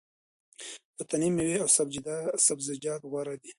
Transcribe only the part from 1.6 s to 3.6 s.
او سبزیجات غوره دي.